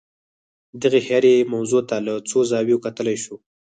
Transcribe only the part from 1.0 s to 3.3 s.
هرې موضوع ته له څو زاویو کتلای